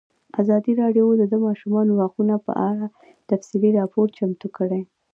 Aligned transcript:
ازادي 0.41 0.73
راډیو 0.81 1.07
د 1.19 1.23
د 1.31 1.35
ماشومانو 1.45 1.91
حقونه 2.01 2.35
په 2.45 2.53
اړه 2.69 2.85
تفصیلي 3.29 3.71
راپور 3.79 4.05
چمتو 4.17 4.47
کړی. 4.57 4.81